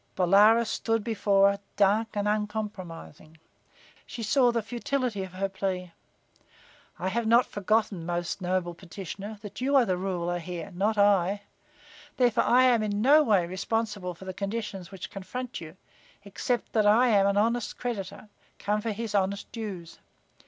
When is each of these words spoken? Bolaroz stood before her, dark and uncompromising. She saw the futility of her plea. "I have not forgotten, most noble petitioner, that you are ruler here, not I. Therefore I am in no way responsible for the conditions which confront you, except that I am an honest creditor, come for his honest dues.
Bolaroz 0.15 0.67
stood 0.67 1.03
before 1.03 1.51
her, 1.51 1.59
dark 1.75 2.15
and 2.17 2.27
uncompromising. 2.27 3.37
She 4.07 4.23
saw 4.23 4.51
the 4.51 4.63
futility 4.63 5.21
of 5.23 5.33
her 5.33 5.47
plea. 5.47 5.91
"I 6.97 7.09
have 7.09 7.27
not 7.27 7.45
forgotten, 7.45 8.03
most 8.03 8.41
noble 8.41 8.73
petitioner, 8.73 9.37
that 9.43 9.61
you 9.61 9.75
are 9.75 9.85
ruler 9.85 10.39
here, 10.39 10.71
not 10.71 10.97
I. 10.97 11.43
Therefore 12.17 12.45
I 12.45 12.63
am 12.63 12.81
in 12.81 13.03
no 13.03 13.21
way 13.21 13.45
responsible 13.45 14.15
for 14.15 14.25
the 14.25 14.33
conditions 14.33 14.89
which 14.89 15.11
confront 15.11 15.61
you, 15.61 15.77
except 16.23 16.73
that 16.73 16.87
I 16.87 17.09
am 17.09 17.27
an 17.27 17.37
honest 17.37 17.77
creditor, 17.77 18.27
come 18.57 18.81
for 18.81 18.93
his 18.93 19.13
honest 19.13 19.51
dues. 19.51 19.99